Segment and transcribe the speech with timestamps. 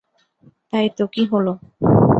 [0.71, 1.47] তাই তো, কী হল!